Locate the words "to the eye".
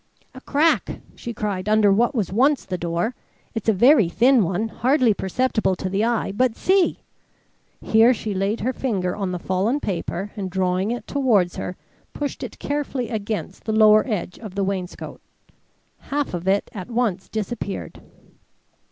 5.75-6.31